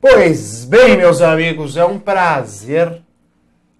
[0.00, 3.02] Pois bem, meus amigos, é um prazer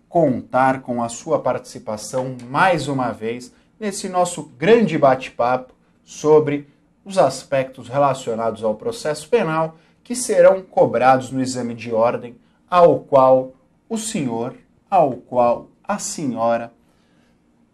[0.08, 6.66] contar com a sua participação mais uma vez nesse nosso grande bate-papo sobre
[7.04, 12.35] os aspectos relacionados ao processo penal que serão cobrados no exame de ordem
[12.69, 13.53] ao qual
[13.88, 14.56] o senhor,
[14.90, 16.73] ao qual a senhora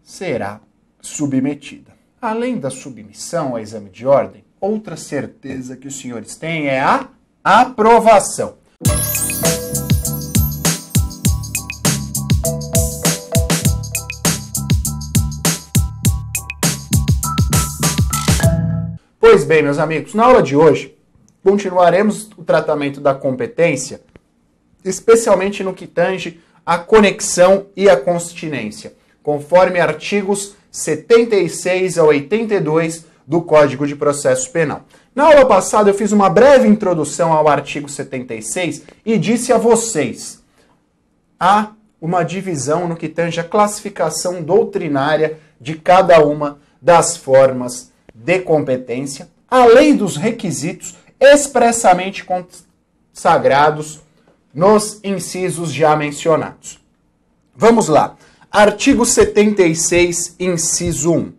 [0.03, 0.61] será
[1.01, 1.93] submetida.
[2.21, 7.09] Além da submissão ao exame de ordem, outra certeza que os senhores têm é a
[7.45, 8.57] aprovação.
[19.21, 20.97] Pois bem, meus amigos, na aula de hoje
[21.43, 24.01] continuaremos o tratamento da competência,
[24.83, 33.41] especialmente no que tange a conexão e a constinência, conforme artigos 76 a 82 do
[33.43, 34.85] Código de Processo Penal.
[35.15, 40.43] Na aula passada eu fiz uma breve introdução ao artigo 76 e disse a vocês:
[41.39, 48.41] há uma divisão no que tange a classificação doutrinária de cada uma das formas de
[48.41, 54.03] competência, além dos requisitos expressamente consagrados
[54.53, 56.79] nos incisos já mencionados.
[57.57, 58.17] Vamos lá.
[58.51, 61.33] Artigo 76, inciso 1.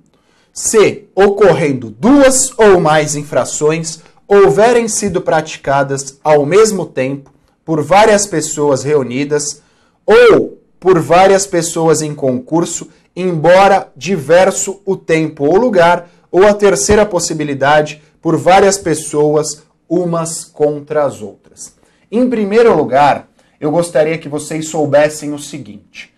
[0.57, 7.29] Se, ocorrendo duas ou mais infrações, houverem sido praticadas ao mesmo tempo
[7.65, 9.61] por várias pessoas reunidas
[10.05, 17.05] ou por várias pessoas em concurso, embora diverso o tempo ou lugar, ou a terceira
[17.05, 21.75] possibilidade, por várias pessoas, umas contra as outras.
[22.09, 23.27] Em primeiro lugar,
[23.59, 26.13] eu gostaria que vocês soubessem o seguinte: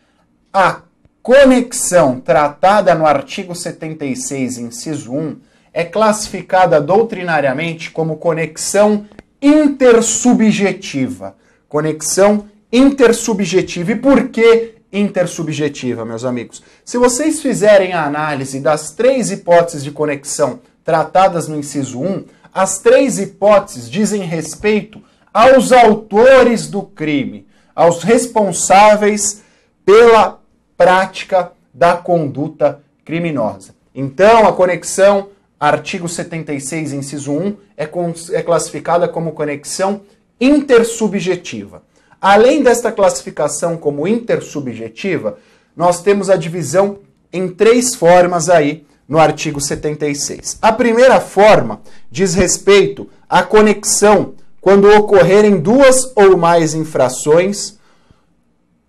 [0.53, 0.83] a
[1.27, 5.35] conexão tratada no artigo 76, inciso 1,
[5.73, 9.05] é classificada doutrinariamente como conexão
[9.41, 11.35] intersubjetiva.
[11.67, 13.91] Conexão intersubjetiva.
[13.91, 16.63] E por que intersubjetiva, meus amigos?
[16.85, 22.23] Se vocês fizerem a análise das três hipóteses de conexão tratadas no inciso 1,
[22.53, 25.01] as três hipóteses dizem respeito
[25.33, 27.45] aos autores do crime,
[27.75, 29.43] aos responsáveis
[29.85, 30.46] pela
[30.77, 33.75] prática da conduta criminosa.
[33.93, 35.29] Então, a conexão,
[35.59, 37.89] artigo 76, inciso 1, é,
[38.33, 40.01] é classificada como conexão
[40.39, 41.81] intersubjetiva.
[42.21, 45.37] Além desta classificação como intersubjetiva,
[45.75, 46.99] nós temos a divisão
[47.31, 50.57] em três formas aí no artigo 76.
[50.61, 57.76] A primeira forma diz respeito à conexão quando ocorrerem duas ou mais infrações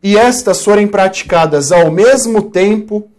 [0.02, 3.10] e estas forem praticadas ao mesmo tempo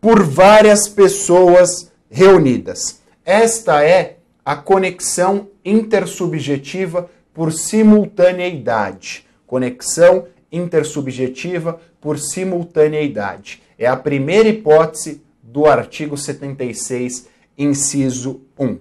[0.00, 3.00] por várias pessoas reunidas.
[3.24, 9.26] Esta é a conexão intersubjetiva por simultaneidade.
[9.46, 13.62] Conexão intersubjetiva por simultaneidade.
[13.78, 17.26] É a primeira hipótese do artigo 76,
[17.56, 18.78] inciso 1.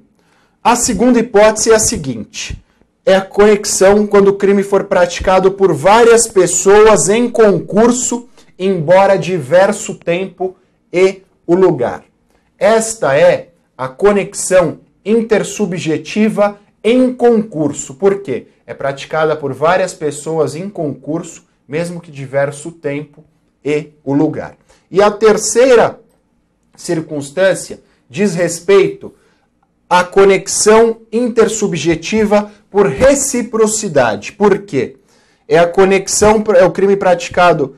[0.64, 2.62] A segunda hipótese é a seguinte:
[3.06, 9.96] é a conexão quando o crime for praticado por várias pessoas em concurso, embora diverso
[9.96, 10.56] tempo
[10.92, 12.06] e o lugar.
[12.58, 17.96] Esta é a conexão intersubjetiva em concurso.
[17.96, 18.48] Por quê?
[18.66, 23.24] É praticada por várias pessoas em concurso, mesmo que diverso tempo
[23.64, 24.56] e o lugar.
[24.90, 26.00] E a terceira
[26.76, 29.14] circunstância diz respeito
[29.90, 34.32] à conexão intersubjetiva por reciprocidade.
[34.32, 34.98] Por quê?
[35.48, 37.78] É a conexão, é o crime praticado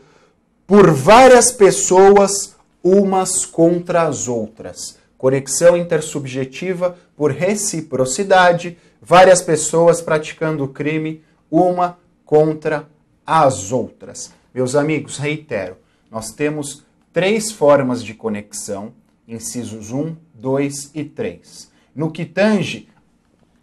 [0.66, 4.98] por várias pessoas umas contra as outras.
[5.18, 12.88] Conexão intersubjetiva por reciprocidade, várias pessoas praticando o crime uma contra
[13.28, 14.32] as outras.
[14.54, 15.76] Meus amigos, reitero,
[16.10, 18.94] nós temos três formas de conexão,
[19.28, 21.70] incisos 1, 2 e 3.
[21.94, 22.88] No que tange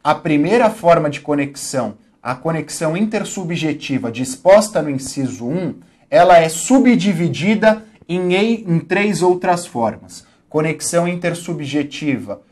[0.03, 5.75] a primeira forma de conexão, a conexão intersubjetiva disposta no inciso 1,
[6.11, 10.27] ela é subdividida em, em três outras formas.
[10.49, 12.43] Conexão intersubjetiva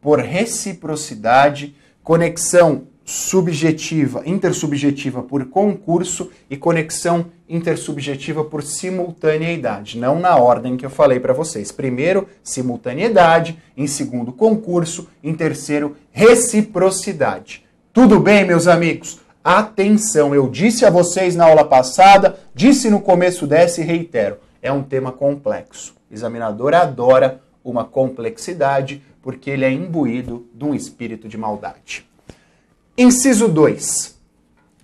[0.00, 10.76] por reciprocidade, conexão subjetiva, intersubjetiva por concurso e conexão intersubjetiva por simultaneidade, não na ordem
[10.76, 11.70] que eu falei para vocês.
[11.70, 17.64] Primeiro, simultaneidade, em segundo, concurso, em terceiro, reciprocidade.
[17.92, 19.20] Tudo bem, meus amigos?
[19.42, 24.72] Atenção, eu disse a vocês na aula passada, disse no começo dessa e reitero, é
[24.72, 25.94] um tema complexo.
[26.10, 32.06] O examinador adora uma complexidade porque ele é imbuído de um espírito de maldade.
[32.96, 34.14] Inciso 2.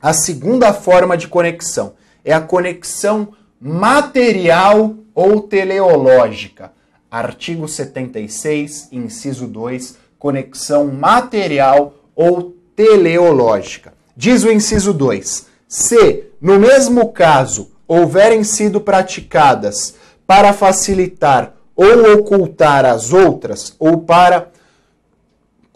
[0.02, 1.92] A segunda forma de conexão
[2.24, 3.28] é a conexão
[3.60, 6.72] material ou teleológica.
[7.08, 13.94] Artigo 76, inciso 2, conexão material ou teleológica.
[14.16, 19.94] Diz o inciso 2: se, no mesmo caso, houverem sido praticadas
[20.26, 24.48] para facilitar ou ocultar as outras, ou para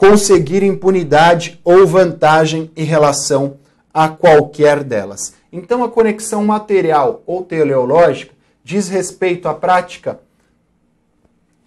[0.08, 3.56] conseguir impunidade ou vantagem em relação
[3.92, 5.32] a qualquer delas.
[5.50, 10.20] Então, a conexão material ou teleológica diz respeito à prática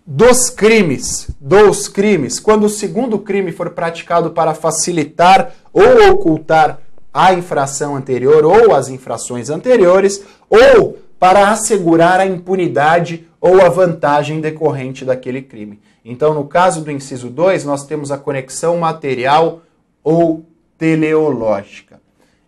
[0.05, 6.79] dos crimes, dos crimes, quando o segundo crime for praticado para facilitar ou ocultar
[7.11, 14.39] a infração anterior ou as infrações anteriores, ou para assegurar a impunidade ou a vantagem
[14.39, 15.79] decorrente daquele crime.
[16.09, 19.61] Então, no caso do inciso 2, nós temos a conexão material
[20.01, 20.45] ou
[20.77, 21.99] teleológica.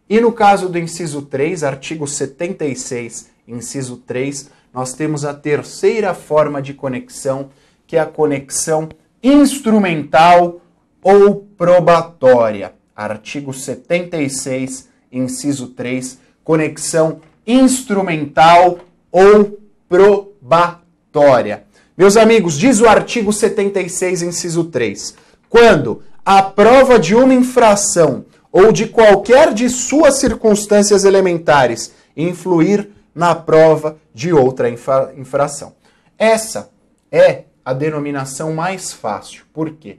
[0.09, 6.61] E no caso do inciso 3, artigo 76, inciso 3, nós temos a terceira forma
[6.61, 7.49] de conexão,
[7.85, 8.87] que é a conexão
[9.21, 10.61] instrumental
[11.03, 12.73] ou probatória.
[12.95, 18.79] Artigo 76, inciso 3, conexão instrumental
[19.11, 19.59] ou
[19.89, 21.67] probatória.
[21.99, 25.15] Meus amigos, diz o artigo 76, inciso 3,
[25.49, 33.35] quando a prova de uma infração ou de qualquer de suas circunstâncias elementares influir na
[33.35, 35.73] prova de outra infra infração.
[36.17, 36.69] Essa
[37.11, 39.43] é a denominação mais fácil.
[39.53, 39.97] Por quê?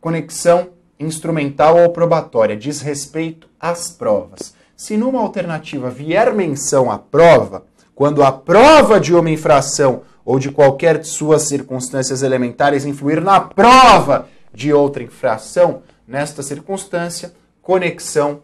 [0.00, 0.68] Conexão
[0.98, 4.54] instrumental ou probatória diz respeito às provas.
[4.74, 10.50] Se numa alternativa vier menção à prova, quando a prova de uma infração ou de
[10.50, 17.32] qualquer de suas circunstâncias elementares influir na prova de outra infração, nesta circunstância,
[17.62, 18.42] conexão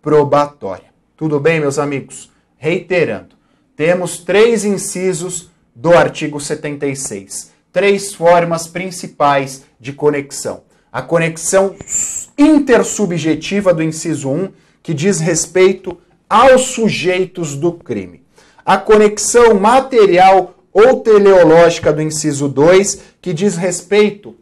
[0.00, 0.86] probatória.
[1.16, 2.30] Tudo bem, meus amigos?
[2.56, 3.36] Reiterando,
[3.76, 10.62] temos três incisos do artigo 76, três formas principais de conexão.
[10.92, 11.74] A conexão
[12.36, 14.52] intersubjetiva do inciso 1,
[14.82, 15.98] que diz respeito
[16.28, 18.22] aos sujeitos do crime.
[18.64, 24.34] A conexão material ou teleológica do inciso 2, que diz respeito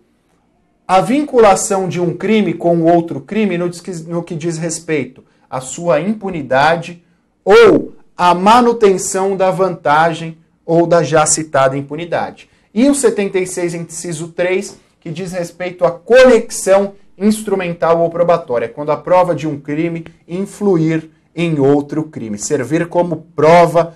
[0.86, 7.02] à vinculação de um crime com outro crime no, que diz respeito à sua impunidade
[7.44, 12.48] ou a manutenção da vantagem ou da já citada impunidade.
[12.72, 18.96] E o 76, inciso 3, que diz respeito à conexão instrumental ou probatória, quando a
[18.96, 23.94] prova de um crime influir em outro crime, servir como prova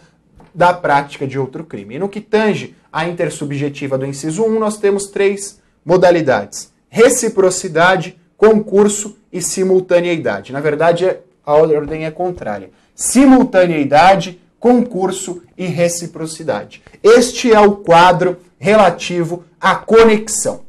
[0.55, 1.97] da prática de outro crime.
[1.97, 9.17] E no que tange à intersubjetiva do inciso 1, nós temos três modalidades: reciprocidade, concurso
[9.33, 10.53] e simultaneidade.
[10.53, 16.83] Na verdade, a ordem é contrária simultaneidade, concurso e reciprocidade.
[17.03, 20.63] Este é o quadro relativo à conexão.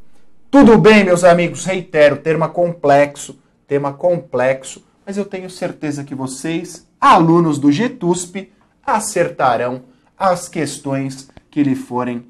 [0.49, 1.65] Tudo bem, meus amigos?
[1.65, 3.37] Reitero, tema complexo,
[3.67, 8.51] tema complexo, mas eu tenho certeza que vocês, alunos do GETUSP,
[8.85, 9.83] acertarão
[10.17, 12.25] as questões que lhe forem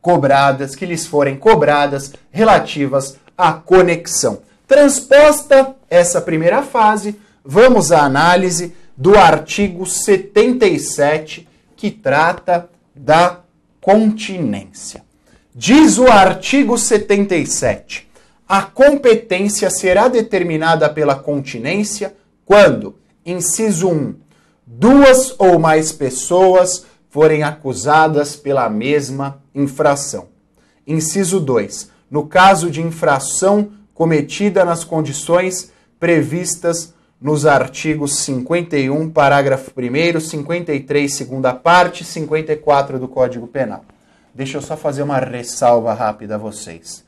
[0.00, 4.42] cobradas, que lhes forem cobradas relativas à conexão.
[4.66, 13.40] Transposta essa primeira fase, vamos à análise do artigo 77, que trata da
[13.80, 15.02] continência.
[15.54, 18.08] Diz o artigo 77:
[18.48, 24.14] a competência será determinada pela continência quando, inciso 1,
[24.66, 30.28] duas ou mais pessoas forem acusadas pela mesma infração.
[30.86, 40.18] Inciso 2, no caso de infração cometida nas condições previstas nos artigos 51, parágrafo 1,
[40.18, 43.84] 53, segunda parte, 54 do Código Penal.
[44.34, 47.04] Deixa eu só fazer uma ressalva rápida a vocês.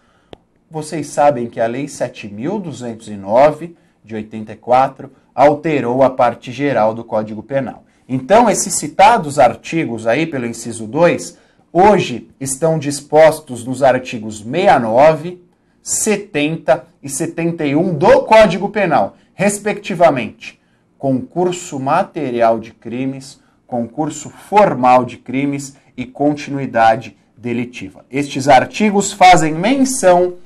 [0.70, 7.84] Vocês sabem que a Lei 7.209 de 84 alterou a parte geral do Código Penal.
[8.08, 11.38] Então, esses citados artigos aí pelo inciso 2,
[11.72, 15.42] hoje estão dispostos nos artigos 69,
[15.82, 20.60] 70 e 71 do Código Penal respectivamente,
[20.96, 28.04] concurso material de crimes, concurso formal de crimes e continuidade delitiva.
[28.10, 30.36] Estes artigos fazem menção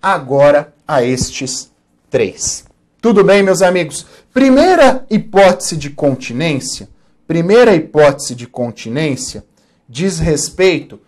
[0.00, 1.72] agora a estes
[2.08, 2.64] três.
[3.04, 4.06] Tudo bem, meus amigos?
[4.32, 6.88] Primeira hipótese de continência,
[7.26, 9.44] primeira hipótese de continência
[9.86, 10.98] diz respeito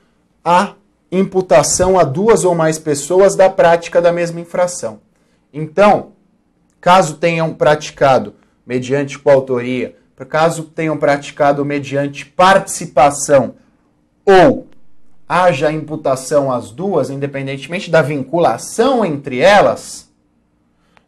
[0.45, 0.75] à
[1.11, 5.01] imputação a duas ou mais pessoas da prática da mesma infração.
[5.51, 6.13] Então,
[6.83, 8.35] caso tenham praticado
[8.67, 9.97] mediante coautoria,
[10.29, 13.55] caso tenham praticado mediante participação
[14.23, 14.67] ou
[15.27, 20.06] haja imputação às duas, independentemente da vinculação entre elas,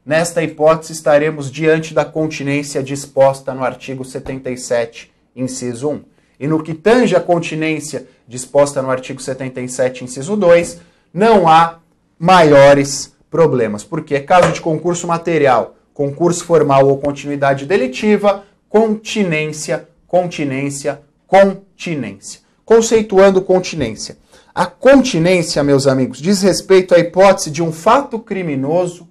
[0.09, 6.01] nesta hipótese estaremos diante da continência disposta no artigo 77, inciso 1.
[6.41, 10.81] E no que tange a continência disposta no artigo 77, inciso 2,
[11.13, 11.81] não há
[12.19, 22.41] maiores problemas, porque caso de concurso material, concurso formal ou continuidade delitiva, continência, continência, continência.
[22.65, 24.17] Conceituando continência.
[24.55, 29.08] A continência, meus amigos, diz respeito à hipótese de um fato criminoso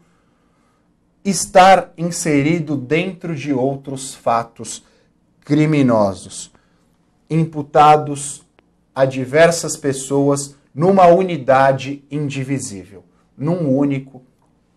[1.29, 4.83] estar inserido dentro de outros fatos
[5.41, 6.51] criminosos,
[7.29, 8.43] imputados
[8.95, 13.03] a diversas pessoas numa unidade indivisível,
[13.37, 14.23] num único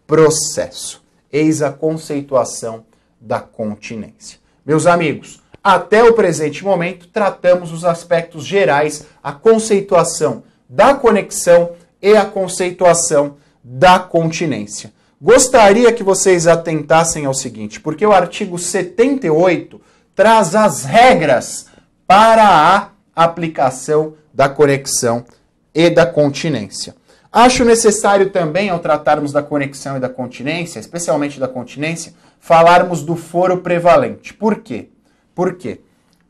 [0.07, 1.04] processo.
[1.33, 2.85] Eis a conceituação
[3.21, 4.40] da continência.
[4.66, 12.16] Meus amigos, até o presente momento tratamos os aspectos gerais, a conceituação da conexão e
[12.16, 14.92] a conceituação da continência.
[15.23, 19.79] Gostaria que vocês atentassem ao seguinte, porque o artigo 78
[20.15, 21.67] traz as regras
[22.07, 25.27] para a aplicação da conexão
[25.75, 26.97] e da continência.
[27.31, 33.15] Acho necessário também, ao tratarmos da conexão e da continência, especialmente da continência, falarmos do
[33.15, 34.33] foro prevalente.
[34.33, 34.89] Por quê?
[35.35, 35.83] Por quê?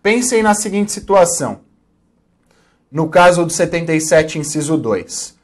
[0.03, 1.61] Pensem na seguinte situação.
[2.91, 5.39] No caso do 77, inciso 2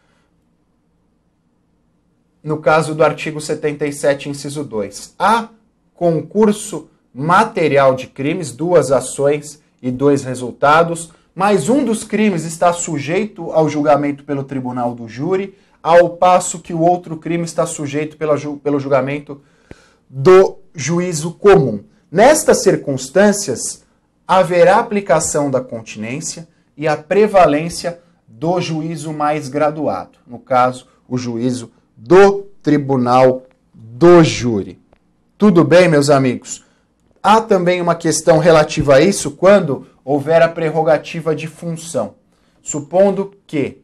[2.46, 5.16] no caso do artigo 77, inciso 2.
[5.18, 5.48] Há
[5.92, 13.50] concurso material de crimes, duas ações e dois resultados, mas um dos crimes está sujeito
[13.50, 18.78] ao julgamento pelo tribunal do júri, ao passo que o outro crime está sujeito pelo
[18.78, 19.42] julgamento
[20.08, 21.82] do juízo comum.
[22.12, 23.82] Nestas circunstâncias,
[24.24, 27.98] haverá aplicação da continência e a prevalência
[28.28, 34.78] do juízo mais graduado, no caso, o juízo do tribunal do júri.
[35.38, 36.64] Tudo bem, meus amigos?
[37.22, 42.14] Há também uma questão relativa a isso quando houver a prerrogativa de função.
[42.62, 43.78] Supondo que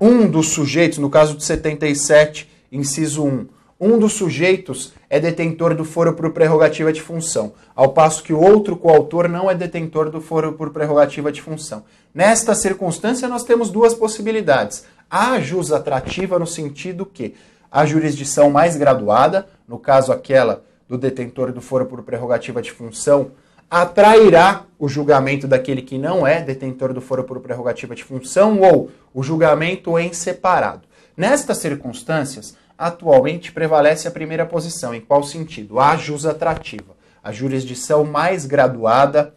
[0.00, 3.46] um dos sujeitos, no caso de 77, inciso 1,
[3.80, 8.40] um dos sujeitos é detentor do foro por prerrogativa de função, ao passo que o
[8.40, 11.84] outro coautor não é detentor do foro por prerrogativa de função.
[12.14, 17.36] Nesta circunstância, nós temos duas possibilidades a jus atrativa no sentido que
[17.70, 23.30] a jurisdição mais graduada, no caso aquela do detentor do foro por prerrogativa de função,
[23.70, 28.90] atrairá o julgamento daquele que não é detentor do foro por prerrogativa de função ou
[29.14, 30.82] o julgamento em separado.
[31.16, 34.92] Nestas circunstâncias, atualmente prevalece a primeira posição.
[34.92, 35.78] Em qual sentido?
[35.78, 36.96] A jus atrativa.
[37.22, 39.32] A jurisdição mais graduada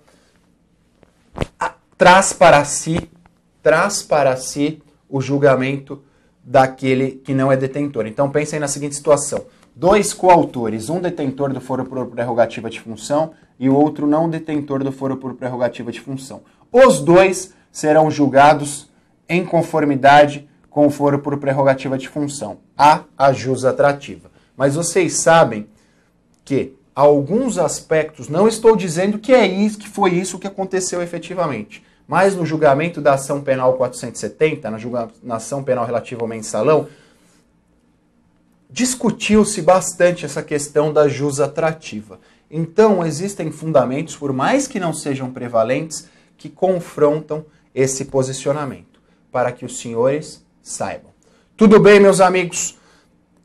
[1.96, 3.08] traz para si,
[3.62, 6.02] traz para si o julgamento
[6.44, 8.08] daquele que não é detentor.
[8.08, 9.46] Então pensem na seguinte situação:
[9.76, 14.84] dois coautores, um detentor do foro por prerrogativa de função e o outro não detentor
[14.84, 16.42] do foro por prerrogativa de função.
[16.72, 18.90] Os dois serão julgados
[19.28, 24.30] em conformidade com o foro por prerrogativa de função, a ajus atrativa.
[24.56, 25.68] Mas vocês sabem
[26.46, 31.84] que alguns aspectos, não estou dizendo que é isso, que foi isso que aconteceu efetivamente,
[32.08, 36.88] mas no julgamento da ação penal 470, na, julga, na ação penal relativa ao mensalão,
[38.70, 42.20] discutiu-se bastante essa questão da jus atrativa.
[42.50, 47.46] Então, existem fundamentos, por mais que não sejam prevalentes, que confrontam
[47.76, 51.12] esse posicionamento, para que os senhores saibam.
[51.58, 52.78] Tudo bem, meus amigos?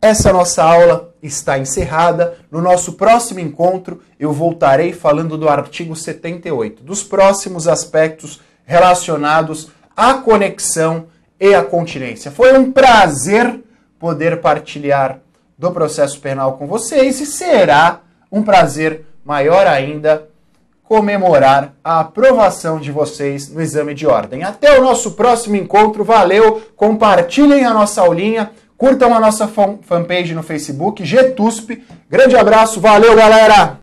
[0.00, 2.36] Essa nossa aula está encerrada.
[2.50, 10.14] No nosso próximo encontro, eu voltarei falando do artigo 78, dos próximos aspectos relacionados à
[10.14, 11.06] conexão
[11.40, 12.30] e à continência.
[12.30, 13.60] Foi um prazer
[13.98, 15.18] poder partilhar
[15.58, 18.00] do processo penal com vocês e será
[18.30, 20.28] um prazer maior ainda
[20.92, 24.42] comemorar a aprovação de vocês no exame de ordem.
[24.42, 26.04] Até o nosso próximo encontro.
[26.04, 26.62] Valeu!
[26.76, 31.82] Compartilhem a nossa aulinha, curtam a nossa fanpage no Facebook, GTUSP.
[32.10, 33.78] Grande abraço, valeu, galera!